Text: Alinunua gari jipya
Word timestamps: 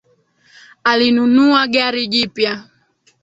Alinunua 0.89 1.61
gari 1.73 2.03
jipya 2.11 2.53